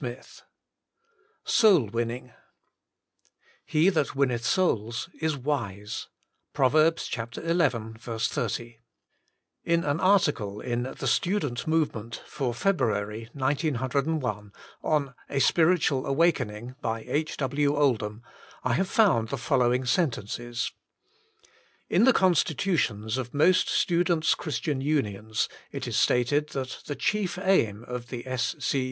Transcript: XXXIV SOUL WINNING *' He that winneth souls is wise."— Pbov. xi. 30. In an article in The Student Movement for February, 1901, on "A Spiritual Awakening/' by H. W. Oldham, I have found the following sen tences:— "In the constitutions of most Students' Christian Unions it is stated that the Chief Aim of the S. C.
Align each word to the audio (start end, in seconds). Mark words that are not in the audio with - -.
XXXIV 0.01 0.41
SOUL 1.45 1.85
WINNING 1.89 2.31
*' 3.01 3.15
He 3.65 3.89
that 3.89 4.15
winneth 4.15 4.43
souls 4.43 5.09
is 5.19 5.37
wise."— 5.37 6.07
Pbov. 6.55 6.97
xi. 8.17 8.33
30. 8.35 8.79
In 9.63 9.83
an 9.83 9.99
article 9.99 10.59
in 10.59 10.91
The 10.97 11.05
Student 11.05 11.67
Movement 11.67 12.19
for 12.25 12.51
February, 12.51 13.29
1901, 13.33 14.51
on 14.81 15.13
"A 15.29 15.37
Spiritual 15.39 16.05
Awakening/' 16.07 16.81
by 16.81 17.01
H. 17.07 17.37
W. 17.37 17.75
Oldham, 17.75 18.23
I 18.63 18.73
have 18.73 18.89
found 18.89 19.27
the 19.29 19.37
following 19.37 19.85
sen 19.85 20.09
tences:— 20.09 20.71
"In 21.91 22.05
the 22.05 22.13
constitutions 22.13 23.19
of 23.19 23.35
most 23.35 23.69
Students' 23.69 24.33
Christian 24.33 24.81
Unions 24.81 25.47
it 25.71 25.87
is 25.87 25.95
stated 25.95 26.49
that 26.57 26.79
the 26.87 26.95
Chief 26.95 27.37
Aim 27.37 27.83
of 27.83 28.07
the 28.07 28.25
S. 28.25 28.55
C. 28.57 28.79